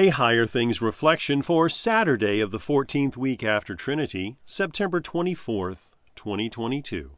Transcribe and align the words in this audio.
A 0.00 0.10
Higher 0.10 0.46
Things 0.46 0.80
reflection 0.80 1.42
for 1.42 1.68
Saturday 1.68 2.38
of 2.38 2.52
the 2.52 2.60
14th 2.60 3.16
week 3.16 3.42
after 3.42 3.74
Trinity, 3.74 4.36
September 4.46 5.00
24th, 5.00 5.90
2022. 6.14 7.10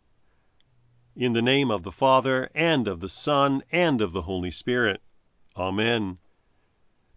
In 1.14 1.34
the 1.34 1.42
name 1.42 1.70
of 1.70 1.82
the 1.82 1.92
Father, 1.92 2.50
and 2.54 2.88
of 2.88 3.00
the 3.00 3.08
Son, 3.10 3.62
and 3.70 4.00
of 4.00 4.12
the 4.12 4.22
Holy 4.22 4.50
Spirit. 4.50 5.02
Amen. 5.58 6.16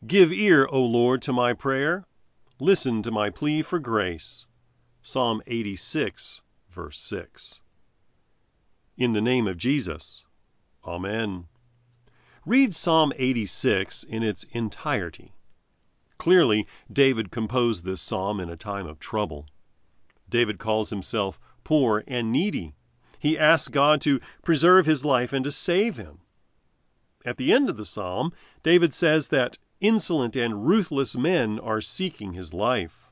Give 0.05 0.33
ear, 0.33 0.67
O 0.69 0.83
Lord, 0.83 1.21
to 1.21 1.31
my 1.31 1.53
prayer. 1.53 2.05
Listen 2.59 3.01
to 3.01 3.09
my 3.09 3.29
plea 3.29 3.61
for 3.61 3.79
grace. 3.79 4.45
Psalm 5.01 5.41
86, 5.47 6.41
verse 6.71 6.99
6. 6.99 7.61
In 8.97 9.13
the 9.13 9.21
name 9.21 9.47
of 9.47 9.55
Jesus. 9.55 10.25
Amen. 10.83 11.47
Read 12.45 12.75
Psalm 12.75 13.13
86 13.15 14.03
in 14.03 14.23
its 14.23 14.43
entirety. 14.51 15.31
Clearly, 16.23 16.65
David 16.89 17.31
composed 17.31 17.83
this 17.83 17.99
psalm 17.99 18.39
in 18.39 18.49
a 18.49 18.55
time 18.55 18.87
of 18.87 18.97
trouble. 18.97 19.45
David 20.29 20.57
calls 20.57 20.89
himself 20.89 21.37
poor 21.65 22.01
and 22.07 22.31
needy. 22.31 22.75
He 23.19 23.37
asks 23.37 23.67
God 23.67 23.99
to 24.03 24.21
preserve 24.41 24.85
his 24.85 25.03
life 25.03 25.33
and 25.33 25.43
to 25.43 25.51
save 25.51 25.97
him. 25.97 26.21
At 27.25 27.35
the 27.35 27.51
end 27.51 27.69
of 27.69 27.75
the 27.75 27.83
psalm, 27.83 28.31
David 28.63 28.93
says 28.93 29.27
that 29.27 29.57
insolent 29.81 30.37
and 30.37 30.65
ruthless 30.65 31.13
men 31.13 31.59
are 31.59 31.81
seeking 31.81 32.31
his 32.31 32.53
life. 32.53 33.11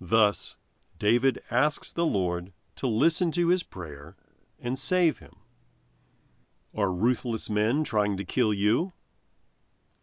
Thus, 0.00 0.56
David 0.98 1.42
asks 1.50 1.92
the 1.92 2.06
Lord 2.06 2.50
to 2.76 2.86
listen 2.86 3.30
to 3.32 3.48
his 3.48 3.62
prayer 3.62 4.16
and 4.58 4.78
save 4.78 5.18
him. 5.18 5.34
Are 6.74 6.90
ruthless 6.90 7.50
men 7.50 7.84
trying 7.84 8.16
to 8.16 8.24
kill 8.24 8.54
you? 8.54 8.94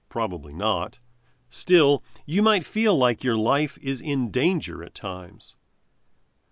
Probably 0.10 0.54
not. 0.54 1.00
Still, 1.50 2.04
you 2.26 2.44
might 2.44 2.66
feel 2.66 2.98
like 2.98 3.24
your 3.24 3.38
life 3.38 3.78
is 3.82 4.02
in 4.02 4.32
danger 4.32 4.84
at 4.84 4.94
times. 4.94 5.56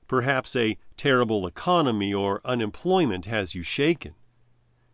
Perhaps 0.07 0.55
a 0.55 0.77
terrible 0.95 1.45
economy 1.45 2.13
or 2.13 2.39
unemployment 2.45 3.25
has 3.25 3.55
you 3.55 3.61
shaken. 3.61 4.15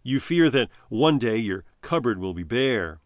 You 0.03 0.19
fear 0.19 0.49
that 0.49 0.69
one 0.89 1.19
day 1.19 1.37
your 1.37 1.65
cupboard 1.81 2.17
will 2.17 2.33
be 2.33 2.43
bare, 2.43 2.99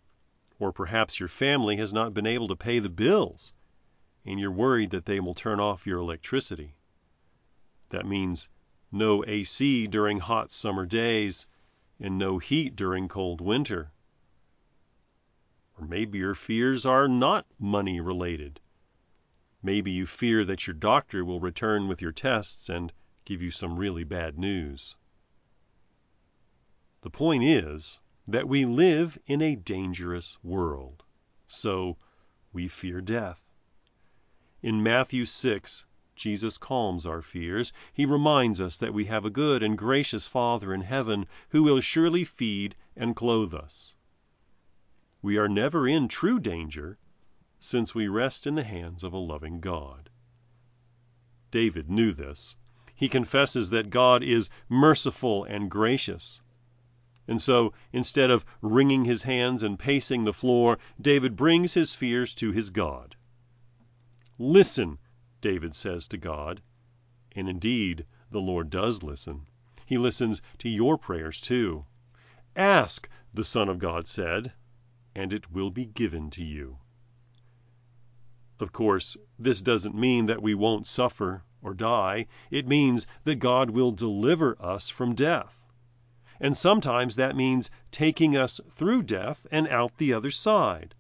or 0.58 0.72
perhaps 0.72 1.20
your 1.20 1.28
family 1.28 1.76
has 1.78 1.92
not 1.92 2.14
been 2.14 2.26
able 2.26 2.48
to 2.48 2.56
pay 2.56 2.80
the 2.80 2.90
bills, 2.90 3.52
and 4.24 4.40
you're 4.40 4.50
worried 4.50 4.92
that 4.92 5.06
they 5.06 5.20
will 5.20 5.36
turn 5.36 5.60
off 5.60 5.86
your 5.86 6.00
electricity. 6.00 6.76
That 7.90 8.06
means 8.06 8.48
no 8.92 9.26
AC 9.26 9.88
during 9.88 10.20
hot 10.20 10.54
summer 10.54 10.86
days 10.86 11.46
and 12.00 12.18
no 12.18 12.38
heat 12.40 12.76
during 12.76 13.10
cold 13.10 13.42
winter. 13.42 13.92
Or 15.78 15.86
maybe 15.86 16.20
your 16.20 16.36
fears 16.36 16.86
are 16.86 17.08
not 17.08 17.46
money 17.60 18.00
related. 18.00 18.60
Maybe 19.62 19.92
you 19.92 20.06
fear 20.06 20.46
that 20.46 20.68
your 20.68 20.74
doctor 20.74 21.26
will 21.26 21.40
return 21.40 21.88
with 21.88 22.02
your 22.02 22.12
tests 22.12 22.70
and 22.70 22.94
give 23.26 23.42
you 23.42 23.52
some 23.52 23.78
really 23.78 24.04
bad 24.04 24.38
news. 24.38 24.96
The 27.02 27.10
point 27.10 27.44
is 27.44 28.00
that 28.28 28.48
we 28.48 28.66
live 28.66 29.18
in 29.28 29.42
a 29.42 29.56
dangerous 29.56 30.38
world, 30.44 31.04
so 31.48 31.98
we 32.54 32.68
fear 32.68 33.02
death. 33.02 33.42
In 34.62 34.82
Matthew 34.82 35.26
6, 35.26 35.86
Jesus 36.16 36.58
calms 36.58 37.06
our 37.06 37.22
fears. 37.22 37.74
He 37.92 38.06
reminds 38.06 38.62
us 38.62 38.78
that 38.78 38.94
we 38.94 39.06
have 39.06 39.26
a 39.26 39.30
good 39.30 39.62
and 39.62 39.78
gracious 39.78 40.26
Father 40.26 40.74
in 40.74 40.82
heaven 40.82 41.28
who 41.50 41.64
will 41.64 41.82
surely 41.82 42.24
feed 42.24 42.76
and 42.96 43.16
clothe 43.16 43.54
us. 43.54 43.95
We 45.26 45.38
are 45.38 45.50
never 45.50 45.88
in 45.88 46.08
true 46.08 46.40
danger, 46.40 47.00
since 47.60 47.96
we 47.96 48.08
rest 48.08 48.46
in 48.46 48.54
the 48.54 48.64
hands 48.64 49.04
of 49.04 49.12
a 49.12 49.18
loving 49.18 49.60
God. 49.60 50.12
David 51.50 51.90
knew 51.90 52.14
this. 52.14 52.56
He 52.94 53.10
confesses 53.10 53.72
that 53.72 53.90
God 53.90 54.22
is 54.22 54.52
merciful 54.70 55.44
and 55.44 55.72
gracious. 55.72 56.44
And 57.28 57.42
so, 57.42 57.74
instead 57.92 58.30
of 58.30 58.46
wringing 58.62 59.06
his 59.06 59.24
hands 59.24 59.64
and 59.64 59.80
pacing 59.80 60.26
the 60.26 60.32
floor, 60.32 60.78
David 61.02 61.36
brings 61.36 61.74
his 61.74 61.96
fears 61.96 62.36
to 62.36 62.52
his 62.52 62.70
God. 62.70 63.16
Listen, 64.38 65.00
David 65.42 65.74
says 65.74 66.08
to 66.10 66.18
God. 66.18 66.62
And 67.36 67.50
indeed, 67.50 68.06
the 68.30 68.42
Lord 68.42 68.70
does 68.70 69.02
listen. 69.02 69.48
He 69.88 69.98
listens 69.98 70.44
to 70.60 70.70
your 70.70 71.00
prayers 71.00 71.42
too. 71.42 71.88
Ask, 72.56 73.10
the 73.34 73.44
Son 73.44 73.70
of 73.70 73.80
God 73.80 74.08
said, 74.08 74.54
and 75.16 75.32
it 75.32 75.52
will 75.52 75.72
be 75.72 75.86
given 75.86 76.30
to 76.30 76.44
you. 76.44 76.78
Of 78.60 78.72
course, 78.72 79.18
this 79.40 79.62
doesn't 79.62 79.96
mean 79.96 80.26
that 80.28 80.42
we 80.42 80.54
won't 80.54 80.88
suffer 80.88 81.44
or 81.62 81.74
die. 81.74 82.28
It 82.52 82.68
means 82.68 83.08
that 83.24 83.36
God 83.36 83.70
will 83.70 83.92
deliver 83.92 84.56
us 84.62 84.90
from 84.90 85.16
death. 85.16 85.66
And 86.40 86.58
sometimes 86.58 87.16
that 87.16 87.36
means 87.36 87.70
taking 87.92 88.36
us 88.36 88.60
through 88.70 89.04
death 89.04 89.48
and 89.52 89.68
out 89.70 89.98
the 89.98 90.14
other 90.14 90.32
side. 90.32 90.96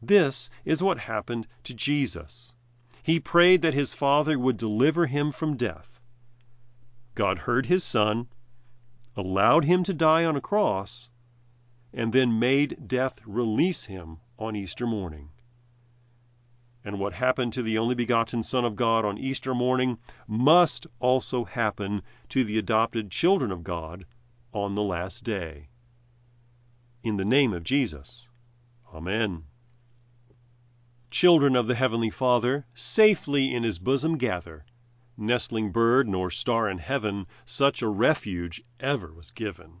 This 0.00 0.50
is 0.64 0.82
what 0.82 0.98
happened 0.98 1.46
to 1.64 1.74
Jesus. 1.74 2.52
He 3.02 3.20
prayed 3.20 3.62
that 3.62 3.74
his 3.74 3.94
Father 3.94 4.38
would 4.38 4.56
deliver 4.56 5.06
him 5.06 5.32
from 5.32 5.56
death. 5.56 6.00
God 7.14 7.38
heard 7.38 7.66
his 7.66 7.84
Son, 7.84 8.28
allowed 9.16 9.64
him 9.64 9.84
to 9.84 9.92
die 9.92 10.24
on 10.24 10.36
a 10.36 10.40
cross, 10.40 11.10
and 11.92 12.12
then 12.12 12.38
made 12.38 12.88
death 12.88 13.20
release 13.26 13.84
him 13.84 14.18
on 14.38 14.56
Easter 14.56 14.86
morning. 14.86 15.30
And 16.84 16.98
what 16.98 17.12
happened 17.12 17.52
to 17.52 17.62
the 17.62 17.78
only 17.78 17.94
begotten 17.94 18.42
Son 18.42 18.64
of 18.64 18.74
God 18.74 19.04
on 19.04 19.16
Easter 19.18 19.54
morning 19.54 19.98
must 20.26 20.86
also 20.98 21.44
happen 21.44 22.02
to 22.30 22.44
the 22.44 22.58
adopted 22.58 23.10
children 23.10 23.52
of 23.52 23.62
God 23.62 24.04
on 24.52 24.74
the 24.74 24.82
last 24.82 25.22
day. 25.22 25.68
In 27.04 27.16
the 27.16 27.24
name 27.24 27.52
of 27.52 27.62
Jesus. 27.62 28.28
Amen. 28.92 29.44
Children 31.10 31.56
of 31.56 31.66
the 31.66 31.74
Heavenly 31.74 32.10
Father, 32.10 32.66
safely 32.74 33.54
in 33.54 33.62
his 33.62 33.78
bosom 33.78 34.18
gather. 34.18 34.64
Nestling 35.16 35.70
bird 35.70 36.08
nor 36.08 36.30
star 36.30 36.68
in 36.68 36.78
heaven 36.78 37.26
such 37.44 37.82
a 37.82 37.88
refuge 37.88 38.62
ever 38.80 39.12
was 39.12 39.30
given. 39.30 39.80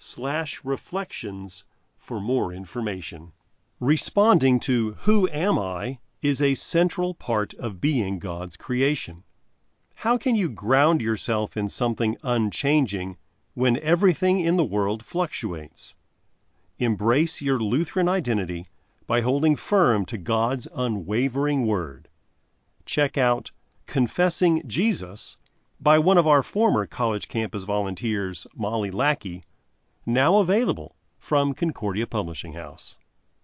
www.higherthings.org/reflections 0.00 1.64
for 1.98 2.20
more 2.20 2.52
information. 2.52 3.32
Responding 3.80 4.60
to 4.60 4.92
who 5.00 5.28
am 5.28 5.58
I 5.58 5.98
is 6.22 6.40
a 6.40 6.54
central 6.54 7.14
part 7.14 7.52
of 7.54 7.80
being 7.80 8.20
God's 8.20 8.56
creation. 8.56 9.24
How 9.96 10.16
can 10.16 10.36
you 10.36 10.50
ground 10.50 11.02
yourself 11.02 11.56
in 11.56 11.68
something 11.68 12.16
unchanging 12.22 13.16
when 13.54 13.76
everything 13.80 14.38
in 14.38 14.56
the 14.56 14.64
world 14.64 15.04
fluctuates? 15.04 15.96
Embrace 16.78 17.42
your 17.42 17.58
Lutheran 17.58 18.08
identity 18.08 18.68
by 19.08 19.20
holding 19.22 19.56
firm 19.56 20.06
to 20.06 20.16
God's 20.16 20.68
unwavering 20.72 21.66
word. 21.66 22.08
Check 22.86 23.18
out 23.18 23.50
Confessing 23.86 24.62
Jesus 24.64 25.36
by 25.80 25.98
one 25.98 26.18
of 26.18 26.26
our 26.28 26.44
former 26.44 26.86
college 26.86 27.26
campus 27.26 27.64
volunteers, 27.64 28.46
Molly 28.54 28.92
Lackey, 28.92 29.42
now 30.06 30.38
available 30.38 30.94
from 31.18 31.54
Concordia 31.54 32.06
Publishing 32.06 32.52
House. 32.52 32.96